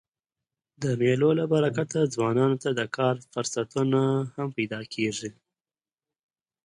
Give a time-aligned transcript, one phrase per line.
[0.81, 4.01] د مېلو له برکته ځوانانو ته د کار فرصتونه
[4.35, 5.29] هم پیدا کېږي.